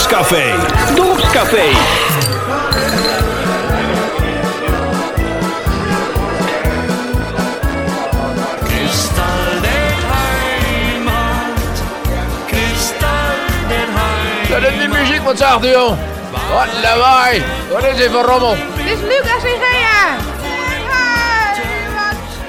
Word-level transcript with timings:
Dorpscafé. 0.00 0.44
Dorpscafé. 0.96 1.66
Kristal 8.64 9.60
der 9.60 9.96
Heimat, 10.12 11.76
Kristal 12.48 13.36
der 13.68 13.88
Heimat. 13.98 14.48
Zet 14.48 14.64
in 14.72 14.78
die 14.80 14.88
muziek 14.88 15.22
wat 15.24 15.38
zachter, 15.38 15.70
joh. 15.70 15.96
Wat 16.32 16.68
lawaai. 16.82 17.44
Wat 17.72 17.84
is 17.84 17.96
dit 17.96 18.10
voor 18.10 18.24
rommel? 18.24 18.56
Dit 18.76 18.86
is 18.86 19.00
Lucas 19.00 19.44
en 19.52 19.58
Gea. 19.64 20.00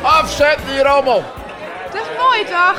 Afzet 0.01 0.59
die 0.69 0.83
rommel. 0.83 1.23
Dat 1.91 2.01
is 2.01 2.07
mooi 2.17 2.45
toch? 2.45 2.77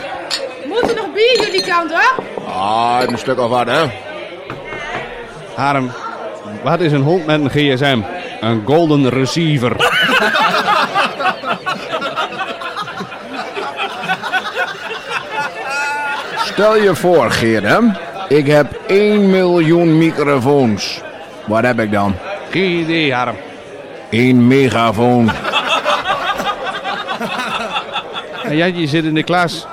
Moet 0.65 0.91
er 0.91 0.97
nog 0.97 1.13
bier 1.13 1.41
jullie 1.45 1.63
kant 1.65 1.91
hoor? 1.93 2.25
Ah, 2.49 3.03
een 3.07 3.19
stuk 3.19 3.39
of 3.41 3.49
wat, 3.49 3.67
hè? 3.67 4.11
Harm, 5.55 5.91
wat 6.63 6.81
is 6.81 6.93
een 6.93 7.03
hond 7.03 7.27
met 7.27 7.41
een 7.41 7.51
gsm? 7.51 7.99
Een 8.41 8.63
golden 8.65 9.09
receiver. 9.09 9.77
Stel 16.45 16.77
je 16.77 16.95
voor, 16.95 17.31
Geert, 17.31 17.83
Ik 18.29 18.47
heb 18.47 18.73
1 18.87 19.31
miljoen 19.31 19.99
microfoons. 19.99 21.01
Wat 21.47 21.63
heb 21.63 21.81
ik 21.81 21.93
dan? 21.93 22.17
Geen 22.51 22.79
idee, 22.79 23.15
Harm. 23.15 23.37
1 24.11 24.47
megafoon. 24.47 25.31
En 28.43 28.57
jij 28.57 28.73
je 28.73 28.87
zit 28.87 29.05
in 29.05 29.15
de 29.15 29.23
klas. 29.23 29.67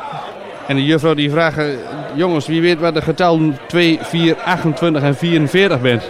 En 0.70 0.75
de 0.75 0.86
juffrouw 0.86 1.14
die 1.14 1.30
vraagt... 1.31 1.58
eh, 1.58 1.66
Jongens, 2.14 2.48
wie 2.48 2.62
weet 2.62 2.80
wat 2.80 2.94
de 2.94 3.02
getallen 3.02 3.58
2, 3.67 4.00
4, 4.02 4.36
28 4.45 5.03
en 5.03 5.16
44 5.16 5.80
bent? 5.81 6.03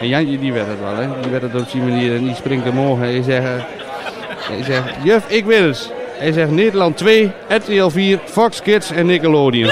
En 0.00 0.08
Jantje 0.08 0.38
die 0.38 0.52
weet 0.52 0.66
het 0.66 0.80
wel, 0.80 0.94
hè. 0.96 1.08
Die 1.22 1.30
weet 1.30 1.42
het 1.42 1.54
op 1.54 1.72
die 1.72 1.82
manier. 1.82 2.14
En 2.16 2.24
die 2.24 2.34
springt 2.34 2.68
omhoog. 2.68 2.96
En 2.98 3.04
hij 3.04 3.22
zegt... 3.22 3.44
eh, 3.46 3.52
Hij 4.48 4.62
zegt... 4.64 4.84
Juf, 5.02 5.22
ik 5.28 5.44
weet 5.44 5.60
het. 5.60 5.92
Hij 6.18 6.32
zegt 6.32 6.50
Nederland 6.50 6.96
2, 6.96 7.30
RTL 7.48 7.88
4, 7.88 8.18
Fox 8.24 8.62
Kids 8.62 8.90
en 8.90 9.06
Nickelodeon. 9.06 9.70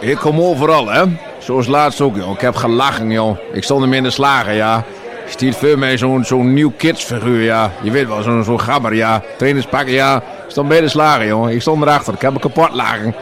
Ik 0.00 0.16
kom 0.16 0.40
overal, 0.40 0.86
hè? 0.88 1.02
Zoals 1.46 1.66
laatst 1.66 2.00
ook, 2.00 2.16
joh. 2.16 2.30
Ik 2.32 2.40
heb 2.40 2.54
gelachen, 2.56 3.10
joh. 3.10 3.38
Ik 3.52 3.62
stond 3.64 3.80
hem 3.82 3.92
in 3.92 4.02
de 4.02 4.10
slagen, 4.10 4.54
ja. 4.54 4.84
Stiet 5.28 5.56
veel 5.56 5.76
mee 5.76 5.96
zo'n 5.96 6.24
zo'n 6.24 6.52
nieuw 6.52 6.72
kidsfiguur, 6.76 7.42
ja. 7.42 7.70
Je 7.82 7.90
weet 7.90 8.08
wel, 8.08 8.22
zo'n 8.22 8.44
zo'n 8.44 8.60
gabber, 8.60 8.94
ja. 8.94 9.22
Trainerspakken, 9.38 9.92
ja. 9.94 10.16
Ik 10.16 10.22
stond 10.52 10.68
bij 10.68 10.80
de 10.80 10.88
slagen, 10.88 11.26
joh. 11.26 11.50
Ik 11.50 11.60
stond 11.60 11.82
erachter. 11.82 12.14
Ik 12.14 12.20
heb 12.20 12.30
hem 12.30 12.40
kapot 12.40 12.72
lagen. 12.74 13.14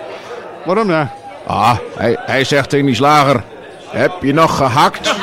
Waarom 0.64 0.86
nou? 0.86 1.06
Ah, 1.46 1.76
hij, 1.96 2.16
hij 2.20 2.44
zegt 2.44 2.68
tegen 2.70 2.86
die 2.86 2.94
slager... 2.94 3.42
Heb 3.90 4.12
je 4.20 4.32
nog 4.34 4.56
gehakt? 4.56 5.14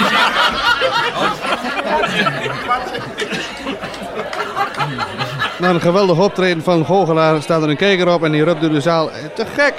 Na 5.59 5.69
een 5.69 5.81
geweldig 5.81 6.17
optreden 6.19 6.63
van 6.63 6.85
Goochelaar 6.85 7.41
staat 7.41 7.63
er 7.63 7.69
een 7.69 7.75
kijker 7.75 8.13
op 8.13 8.23
en 8.23 8.31
die 8.31 8.43
roept 8.43 8.61
door 8.61 8.69
de 8.69 8.81
zaal. 8.81 9.11
"Eh, 9.11 9.17
Te 9.35 9.45
gek! 9.55 9.73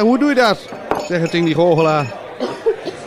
Hoe 0.00 0.18
doe 0.18 0.28
je 0.28 0.34
dat? 0.34 0.58
Zegt 1.08 1.22
het 1.22 1.30
tegen 1.30 1.46
die 1.46 1.54
Goochelaar. 1.54 2.06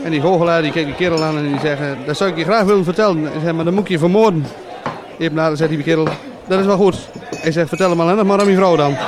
En 0.07 0.13
die 0.13 0.21
Goochelaar 0.21 0.61
die 0.61 0.71
kijkt 0.71 0.87
die 0.87 0.95
kerel 0.97 1.23
aan 1.23 1.37
en 1.37 1.47
die 1.47 1.59
zegt, 1.59 1.79
"Eh, 1.79 1.87
dat 2.05 2.17
zou 2.17 2.29
ik 2.29 2.37
je 2.37 2.43
graag 2.43 2.63
willen 2.63 2.83
vertellen. 2.83 3.23
Hij 3.23 3.39
zegt, 3.41 3.53
maar 3.53 3.65
dan 3.65 3.73
moet 3.73 3.83
ik 3.83 3.89
je 3.89 3.99
vermoorden. 3.99 4.45
Even 5.17 5.35
later 5.35 5.57
zegt 5.57 5.69
die 5.69 5.83
kerel, 5.83 6.07
dat 6.47 6.59
is 6.59 6.65
wel 6.65 6.77
goed. 6.77 7.09
Hij 7.35 7.51
zegt, 7.51 7.67
vertel 7.67 7.89
hem 7.89 8.01
alleen 8.01 8.15
nog 8.15 8.25
maar 8.25 8.39
aan 8.39 8.45
mijn 8.45 8.57
vrouw 8.57 8.75
dan. 8.75 8.95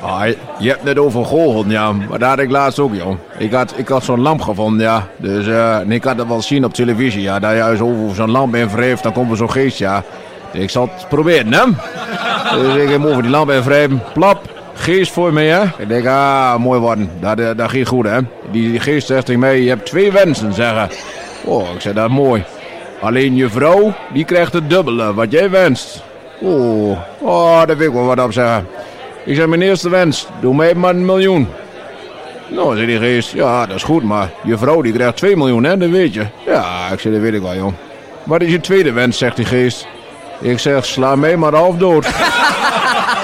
Ah, 0.00 0.26
je 0.58 0.68
hebt 0.68 0.84
het 0.84 0.98
over 0.98 1.24
goochelen, 1.24 1.70
ja. 1.70 1.92
Maar 1.92 2.18
dat 2.18 2.28
had 2.28 2.38
ik 2.38 2.50
laatst 2.50 2.78
ook, 2.78 2.94
joh. 2.94 3.16
Ik 3.38 3.52
had, 3.52 3.72
ik 3.76 3.88
had 3.88 4.04
zo'n 4.04 4.20
lamp 4.20 4.40
gevonden, 4.40 4.86
ja. 4.86 5.06
Dus 5.16 5.46
eh, 5.46 5.78
en 5.78 5.92
ik 5.92 6.04
had 6.04 6.18
het 6.18 6.28
wel 6.28 6.42
zien 6.42 6.64
op 6.64 6.74
televisie, 6.74 7.22
ja. 7.22 7.38
Dat 7.38 7.50
je 7.50 7.56
juist 7.56 7.80
over 7.80 8.14
zo'n 8.14 8.30
lamp 8.30 8.54
in 8.54 8.68
wreef, 8.68 9.00
dan 9.00 9.12
komt 9.12 9.30
er 9.30 9.36
zo'n 9.36 9.50
geest, 9.50 9.78
ja. 9.78 10.02
Dus 10.52 10.62
ik 10.62 10.70
zal 10.70 10.88
het 10.94 11.08
proberen, 11.08 11.52
hè. 11.52 11.62
Dus 12.58 12.74
ik 12.82 12.88
heb 12.88 13.04
over 13.04 13.22
die 13.22 13.30
lamp 13.30 13.50
in 13.50 13.62
wreven. 13.62 14.02
Plap, 14.14 14.53
geest 14.74 15.12
voor 15.12 15.32
me, 15.32 15.42
hè. 15.42 15.62
Ik 15.78 15.88
denk, 15.88 16.06
ah, 16.06 16.56
mooi 16.56 16.80
worden. 16.80 17.10
Dat, 17.20 17.38
eh, 17.38 17.50
dat 17.56 17.70
ging 17.70 17.88
goed, 17.88 18.06
hè. 18.06 18.18
Die, 18.50 18.70
die 18.70 18.80
geest 18.80 19.06
zegt 19.06 19.26
tegen 19.26 19.40
mij, 19.40 19.60
je 19.60 19.68
hebt 19.68 19.86
twee 19.86 20.12
wensen, 20.12 20.54
zeggen. 20.54 20.88
Oh, 21.44 21.68
ik 21.74 21.80
zei, 21.80 21.94
dat 21.94 22.08
is 22.08 22.16
mooi. 22.16 22.44
Alleen 23.00 23.36
je 23.36 23.48
vrouw, 23.48 23.92
die 24.12 24.24
krijgt 24.24 24.52
het 24.52 24.70
dubbele 24.70 25.14
wat 25.14 25.32
jij 25.32 25.50
wenst. 25.50 26.02
Oh, 26.40 26.98
oh 27.18 27.66
daar 27.66 27.76
wil 27.76 27.88
ik 27.88 27.92
wel 27.92 28.04
wat 28.04 28.20
op 28.20 28.32
zeggen. 28.32 28.66
Ik 29.24 29.36
zeg, 29.36 29.46
mijn 29.46 29.62
eerste 29.62 29.88
wens, 29.88 30.26
doe 30.40 30.54
mij 30.54 30.74
maar 30.74 30.94
een 30.94 31.04
miljoen. 31.04 31.48
Nou, 32.48 32.74
zei 32.74 32.86
die 32.86 32.98
geest, 32.98 33.32
ja, 33.32 33.66
dat 33.66 33.76
is 33.76 33.82
goed, 33.82 34.02
maar 34.02 34.30
je 34.42 34.58
vrouw 34.58 34.82
die 34.82 34.92
krijgt 34.92 35.16
2 35.16 35.36
miljoen, 35.36 35.64
hè, 35.64 35.76
dat 35.76 35.88
weet 35.88 36.14
je. 36.14 36.26
Ja, 36.46 36.88
ik 36.92 37.00
zeg, 37.00 37.12
dat 37.12 37.20
weet 37.20 37.34
ik 37.34 37.42
wel, 37.42 37.54
joh. 37.54 37.72
Wat 38.22 38.40
is 38.40 38.50
je 38.50 38.60
tweede 38.60 38.92
wens, 38.92 39.18
zegt 39.18 39.36
die 39.36 39.44
geest. 39.44 39.86
Ik 40.40 40.58
zeg, 40.58 40.84
sla 40.84 41.16
mij 41.16 41.36
maar 41.36 41.54
half 41.54 41.76
dood. 41.76 42.06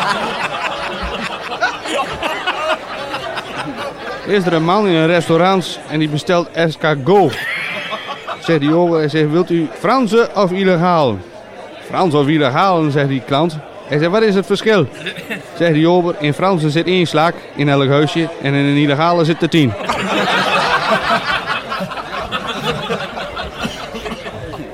Is 4.30 4.46
er 4.46 4.52
een 4.52 4.64
man 4.64 4.86
in 4.86 4.94
een 4.94 5.06
restaurant 5.06 5.78
en 5.88 5.98
die 5.98 6.08
bestelt 6.08 6.48
escargot. 6.52 7.38
Zegt 8.40 8.60
die 8.60 8.74
over, 8.74 8.98
hij 8.98 9.08
zegt, 9.08 9.30
wilt 9.30 9.50
u 9.50 9.68
Franse 9.78 10.30
of 10.34 10.50
illegaal? 10.52 11.18
Frans 11.88 12.14
of 12.14 12.26
illegaal, 12.26 12.90
zegt 12.90 13.08
die 13.08 13.22
klant. 13.26 13.56
Hij 13.86 13.98
zegt, 13.98 14.10
wat 14.10 14.22
is 14.22 14.34
het 14.34 14.46
verschil? 14.46 14.86
Zegt 15.58 15.72
die 15.72 15.88
ober, 15.88 16.14
in 16.18 16.34
Franse 16.34 16.70
zit 16.70 16.86
één 16.86 17.06
slak 17.06 17.34
in 17.54 17.68
elk 17.68 17.88
huisje 17.88 18.28
en 18.42 18.54
in 18.54 18.64
een 18.64 18.76
illegale 18.76 19.24
zit 19.24 19.42
er 19.42 19.48
tien. 19.48 19.72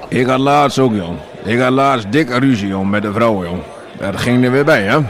Ik 0.08 0.26
had 0.26 0.38
laatst 0.38 0.78
ook, 0.78 0.94
joh. 0.94 1.10
Ik 1.44 1.60
had 1.60 1.70
laatst 1.70 2.12
dikke 2.12 2.38
ruzie, 2.38 2.76
met 2.76 3.02
de 3.02 3.12
vrouw, 3.12 3.44
joh. 3.44 3.58
Dat 3.98 4.20
ging 4.20 4.44
er 4.44 4.50
weer 4.50 4.64
bij, 4.64 4.82
hè. 4.82 4.96
Oh 4.96 5.04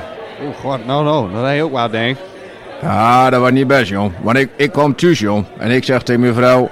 god, 0.60 0.86
nou 0.86 1.04
nou, 1.04 1.32
dat 1.32 1.42
hij 1.42 1.62
ook 1.62 1.72
wat 1.72 1.90
denkt. 1.90 2.20
Ja, 2.82 3.30
dat 3.30 3.40
was 3.40 3.50
niet 3.50 3.66
best, 3.66 3.88
joh. 3.88 4.12
Want 4.20 4.36
ik, 4.36 4.48
ik 4.56 4.72
kwam 4.72 4.94
thuis, 4.94 5.18
joh. 5.18 5.44
En 5.58 5.70
ik 5.70 5.84
zeg 5.84 6.02
tegen 6.02 6.20
mijn 6.20 6.34
vrouw... 6.34 6.70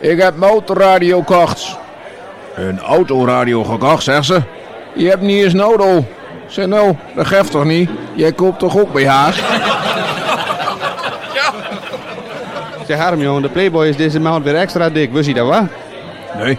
Ik 0.00 0.20
heb 0.20 0.36
mijn 0.36 0.50
autoradio 0.50 1.18
gekocht. 1.18 1.78
Een 2.54 2.80
autoradio 2.80 3.64
gekocht, 3.64 4.02
zegt 4.02 4.24
ze. 4.24 4.42
Je 4.94 5.08
hebt 5.08 5.22
niet 5.22 5.44
eens. 5.44 5.54
Ik 5.54 6.52
zeg, 6.52 6.66
nou, 6.66 6.96
dat 7.14 7.26
geeft 7.26 7.50
toch 7.50 7.64
niet? 7.64 7.90
Jij 8.14 8.32
koopt 8.32 8.58
toch 8.58 8.78
ook 8.78 8.92
bij 8.92 9.06
haar? 9.06 9.34
Zeg 12.86 12.98
Harm 12.98 13.20
jongen, 13.20 13.42
de 13.42 13.48
Playboy 13.48 13.86
is 13.86 13.96
deze 13.96 14.20
maand 14.20 14.44
weer 14.44 14.56
extra 14.56 14.90
dik, 14.90 15.12
wist 15.12 15.28
je 15.28 15.34
dat 15.34 15.48
wat? 15.48 15.62
Nee. 16.36 16.58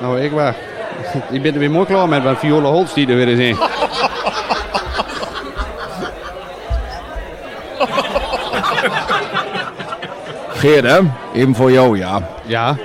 Nou, 0.00 0.20
ik 0.20 0.32
waar. 0.32 0.54
Je 1.30 1.40
bent 1.40 1.54
er 1.54 1.60
weer 1.60 1.70
mooi 1.70 1.86
klaar 1.86 2.08
met, 2.08 2.22
want 2.22 2.38
Viola 2.38 2.68
Holst 2.68 2.94
die 2.94 3.08
er 3.08 3.16
weer 3.16 3.28
eens 3.28 3.40
in. 3.40 3.56
Geerde, 10.58 11.02
even 11.34 11.54
voor 11.54 11.72
jou, 11.72 11.98
ja. 11.98 12.28
Ja. 12.46 12.76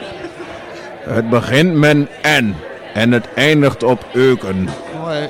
Het 0.99 1.29
begint 1.29 1.73
met 1.73 2.07
en. 2.21 2.55
En 2.93 3.11
het 3.11 3.27
eindigt 3.35 3.83
op 3.83 4.05
euken. 4.11 4.69
Nee. 5.07 5.29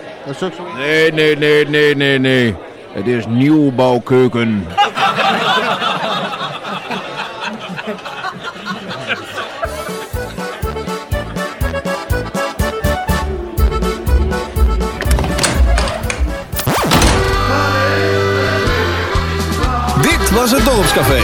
Nee, 0.78 1.12
nee, 1.12 1.38
nee, 1.38 1.68
nee, 1.68 1.95
nee, 1.95 2.19
nee. 2.19 2.56
Het 2.94 3.07
is 3.07 3.25
nieuwbouwkeuken. 3.28 4.68
Dit 20.01 20.31
was 20.31 20.51
het 20.51 20.66
Dorpscafé. 20.66 21.22